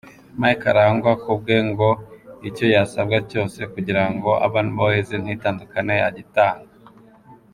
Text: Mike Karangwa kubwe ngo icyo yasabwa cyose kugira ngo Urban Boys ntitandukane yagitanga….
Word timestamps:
Mike 0.39 0.59
Karangwa 0.63 1.11
kubwe 1.23 1.55
ngo 1.69 1.89
icyo 2.49 2.65
yasabwa 2.73 3.17
cyose 3.29 3.59
kugira 3.73 4.03
ngo 4.13 4.29
Urban 4.45 4.67
Boys 4.77 5.09
ntitandukane 5.23 5.93
yagitanga…. 6.03 6.69